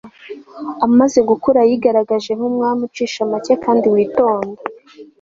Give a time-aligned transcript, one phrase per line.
[0.85, 4.61] amaze gukura yigaragaje nk'umwami ucisha make kandi witonda